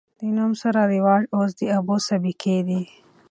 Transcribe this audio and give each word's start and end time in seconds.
د 0.19 0.21
نوم 0.37 0.51
سره 0.61 0.81
رواج 0.95 1.23
اوس 1.35 1.51
د 1.59 1.61
ابو 1.77 1.95
د 2.01 2.03
سابقې 2.07 2.57
دے 2.67 2.81